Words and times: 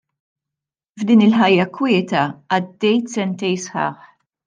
F'din 1.01 1.21
il-ħajja 1.27 1.69
kwieta 1.77 2.25
għaddejt 2.59 3.15
sentejn 3.19 3.65
sħaħ. 3.69 4.07